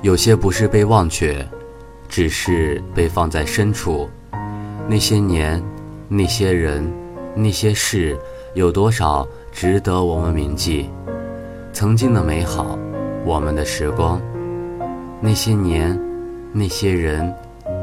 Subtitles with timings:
[0.00, 1.44] 有些不是被忘却，
[2.08, 4.08] 只是被放在深处。
[4.88, 5.60] 那些年，
[6.08, 6.88] 那些人，
[7.34, 8.16] 那些事，
[8.54, 10.88] 有多少值得我们铭记？
[11.72, 12.78] 曾经的美好，
[13.24, 14.20] 我们的时光。
[15.20, 16.00] 那些年，
[16.52, 17.34] 那些人，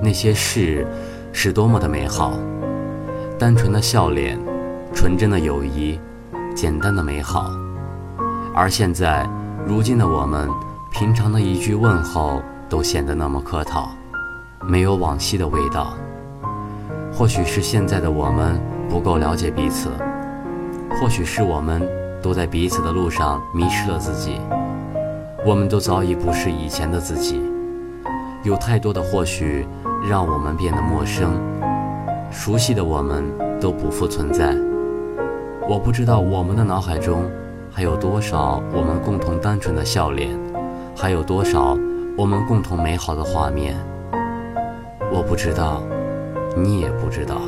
[0.02, 0.88] 那些事，
[1.34, 2.40] 是多么的美好。
[3.38, 4.40] 单纯的笑脸，
[4.94, 6.00] 纯真的友谊，
[6.56, 7.52] 简单的美好。
[8.56, 9.30] 而现在，
[9.68, 10.50] 如今的我们。
[10.98, 13.90] 平常的一句问候都显得那么客套，
[14.66, 15.94] 没有往昔的味道。
[17.12, 19.90] 或许是现在的我们不够了解彼此，
[20.92, 21.86] 或许是我们
[22.22, 24.40] 都在彼此的路上迷失了自己。
[25.46, 27.42] 我们都早已不是以前的自己，
[28.44, 29.68] 有太多的或许
[30.10, 31.38] 让我们变得陌生，
[32.32, 33.26] 熟悉的我们
[33.60, 34.56] 都不复存在。
[35.68, 37.30] 我不知道我们的脑海中
[37.70, 40.45] 还有多少我们共同单纯的笑脸。
[40.96, 41.78] 还有多少
[42.18, 43.76] 我们共同美好的画面？
[45.12, 45.84] 我不知道，
[46.56, 47.42] 你也不知道。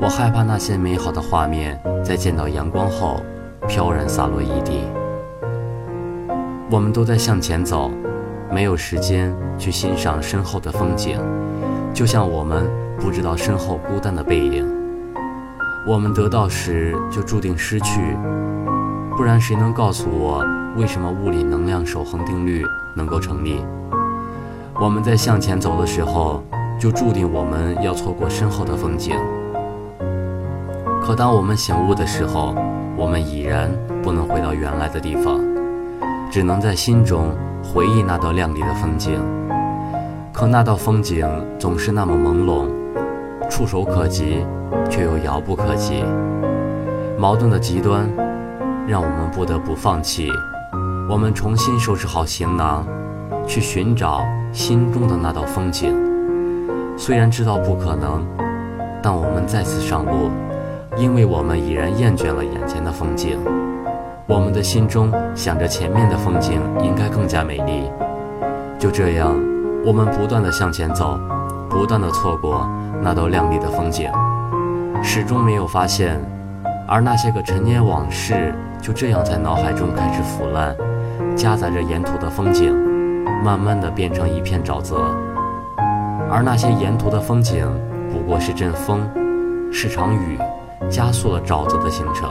[0.00, 3.22] 我害怕那些美好的画面在见到阳光后
[3.68, 4.80] 飘然洒落一地。
[6.68, 7.90] 我们都在向前走，
[8.50, 11.20] 没有时间去欣赏身后的风景，
[11.94, 14.66] 就像我们不知道身后孤单的背影。
[15.86, 18.16] 我们得到时就注定失去，
[19.16, 20.44] 不然谁能告诉我？
[20.74, 23.62] 为什么物理能量守恒定律能够成立？
[24.80, 26.42] 我们在向前走的时候，
[26.78, 29.14] 就注定我们要错过身后的风景。
[31.02, 32.54] 可当我们醒悟的时候，
[32.96, 33.70] 我们已然
[34.02, 35.38] 不能回到原来的地方，
[36.30, 39.20] 只能在心中回忆那道亮丽的风景。
[40.32, 42.66] 可那道风景总是那么朦胧，
[43.50, 44.46] 触手可及，
[44.88, 46.02] 却又遥不可及。
[47.18, 48.08] 矛盾的极端，
[48.88, 50.30] 让我们不得不放弃。
[51.12, 52.86] 我们重新收拾好行囊，
[53.46, 55.94] 去寻找心中的那道风景。
[56.96, 58.26] 虽然知道不可能，
[59.02, 60.30] 但我们再次上路，
[60.96, 63.38] 因为我们已然厌倦了眼前的风景。
[64.26, 67.90] 我们的心中想着前面的风景应该更加美丽。
[68.78, 69.38] 就这样，
[69.84, 71.20] 我们不断的向前走，
[71.68, 72.66] 不断的错过
[73.02, 74.10] 那道亮丽的风景，
[75.02, 76.18] 始终没有发现。
[76.88, 80.74] 而那些个陈年往事，就这样在脑海中开始腐烂。
[81.36, 82.74] 夹杂着沿途的风景，
[83.44, 84.96] 慢慢的变成一片沼泽，
[86.30, 87.66] 而那些沿途的风景
[88.12, 89.00] 不过是阵风，
[89.72, 90.38] 是场雨，
[90.88, 92.30] 加速了沼泽的形成。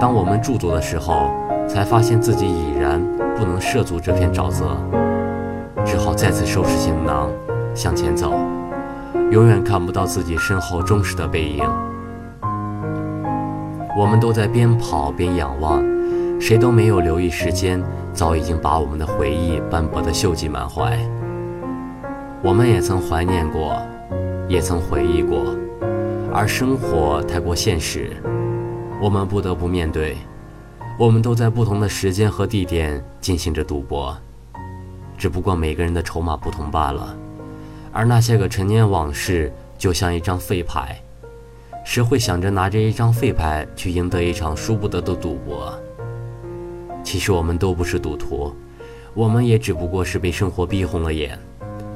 [0.00, 1.30] 当我们驻足的时候，
[1.68, 3.00] 才发现自己已然
[3.36, 4.76] 不能涉足这片沼泽，
[5.84, 7.30] 只好再次收拾行囊，
[7.74, 8.32] 向前走，
[9.30, 11.64] 永远看不到自己身后忠实的背影。
[13.96, 15.93] 我们都在边跑边仰望。
[16.46, 17.82] 谁都没有留意，时间
[18.12, 20.94] 早已经把我们的回忆斑驳的锈迹满怀。
[22.42, 23.80] 我们也曾怀念过，
[24.46, 25.56] 也曾回忆过，
[26.30, 28.10] 而生活太过现实，
[29.00, 30.18] 我们不得不面对。
[30.98, 34.14] 我们都在不同的时间和地点进行着赌博，
[35.16, 37.16] 只不过每个人的筹码不同罢了。
[37.90, 41.00] 而那些个陈年往事，就像一张废牌，
[41.86, 45.74] 谁会想着拿着一张废牌去赢得一场输不得的赌博？
[47.04, 48.52] 其实我们都不是赌徒，
[49.12, 51.38] 我们也只不过是被生活逼红了眼，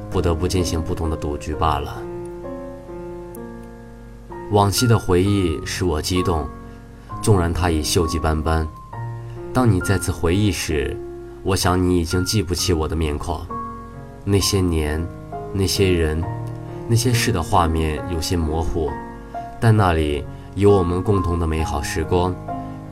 [0.09, 1.97] 不得不进行不同的赌局罢了。
[4.51, 6.47] 往昔的回忆使我激动，
[7.21, 8.67] 纵然它已锈迹斑斑。
[9.51, 10.95] 当你再次回忆时，
[11.43, 13.41] 我想你已经记不起我的面孔。
[14.23, 15.05] 那些年，
[15.51, 16.23] 那些人，
[16.87, 18.91] 那些事的画面有些模糊，
[19.59, 22.35] 但那里有我们共同的美好时光，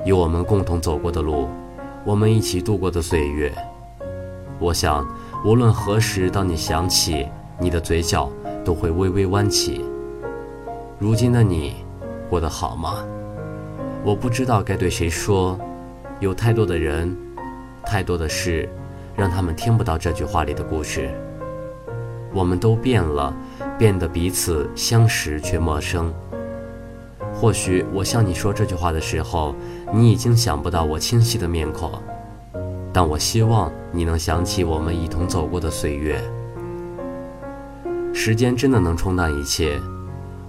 [0.03, 1.47] 有我们共同走过的路。
[2.07, 3.53] 我们一起度过的岁月，
[4.59, 5.05] 我想，
[5.43, 7.27] 无论何时，当你想起，
[7.59, 8.31] 你的嘴角
[8.63, 9.83] 都会微微弯起。
[10.97, 11.75] 如今的你，
[12.29, 13.03] 过得好吗？
[14.05, 15.59] 我不知道该对谁说，
[16.21, 17.13] 有太多的人，
[17.83, 18.69] 太多的事，
[19.13, 21.09] 让他们听不到这句话里的故事。
[22.33, 23.35] 我们都变了，
[23.77, 26.13] 变得彼此相识却陌生。
[27.39, 29.53] 或许我向你说这句话的时候，
[29.93, 31.91] 你已经想不到我清晰的面孔，
[32.91, 36.19] 但我希望你能想起我们一同走过的岁月。
[38.11, 39.79] 时间真的能冲淡一切，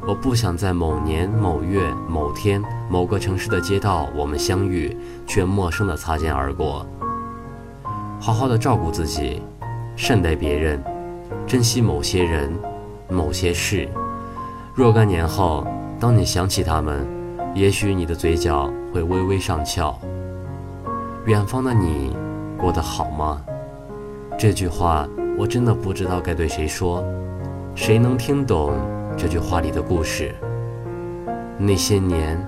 [0.07, 4.97] 我不想在某年某月某天某个城市的街道我们相遇，
[5.27, 6.87] 却陌生的擦肩而过。
[8.19, 9.43] 好好的照顾自己，
[9.95, 10.83] 善待别人，
[11.47, 12.51] 珍惜某些人，
[13.11, 13.87] 某些事。
[14.75, 15.67] 若干年后。
[16.01, 17.05] 当你想起他们，
[17.55, 19.99] 也许你的嘴角会微微上翘。
[21.27, 22.17] 远方的你，
[22.57, 23.43] 过得好吗？
[24.39, 27.05] 这句话我真的不知道该对谁说，
[27.75, 28.75] 谁能听懂
[29.17, 30.33] 这句话里的故事？
[31.59, 32.47] 那些年，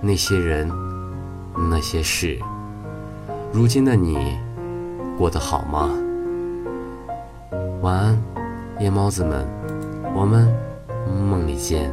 [0.00, 0.70] 那些人，
[1.68, 2.38] 那些事，
[3.52, 4.38] 如今的你，
[5.18, 5.90] 过得好吗？
[7.82, 8.22] 晚安，
[8.78, 9.44] 夜猫子们，
[10.14, 10.48] 我们
[11.28, 11.90] 梦里见。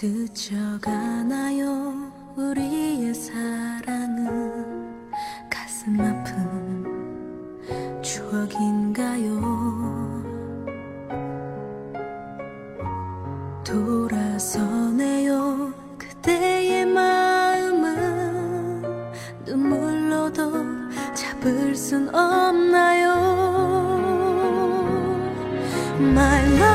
[0.00, 1.66] 스쳐가나요?
[2.36, 5.02] 우리의 사랑은
[5.50, 6.84] 가슴 아픈
[8.00, 9.40] 추억인가요?
[13.66, 15.74] 돌아서네요.
[15.98, 18.94] 그대의 마음은
[19.46, 20.52] 눈물로도
[21.12, 23.18] 잡을 순 없나요?
[25.98, 26.67] My love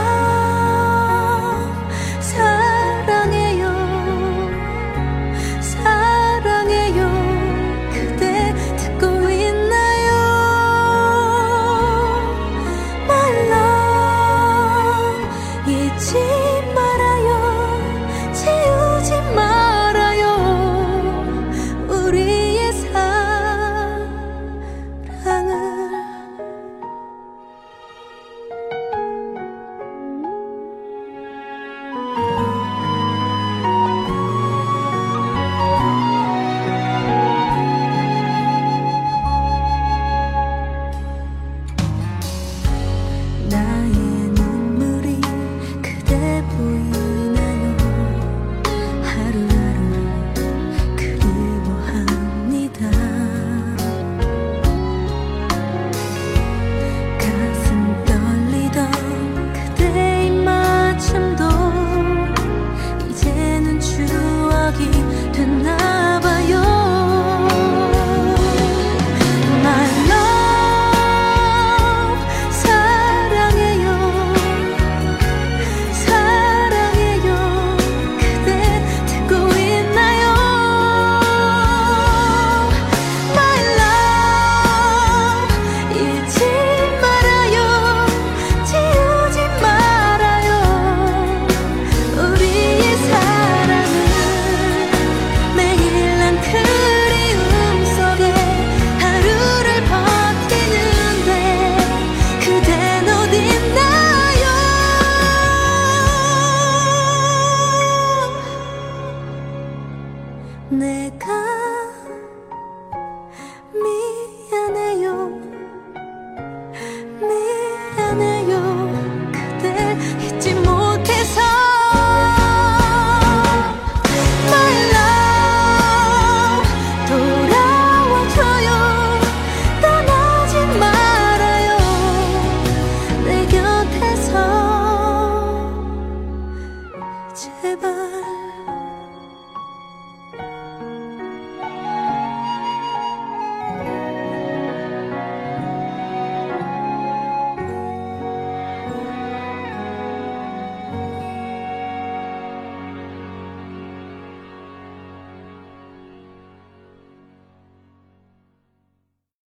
[110.80, 111.63] 내가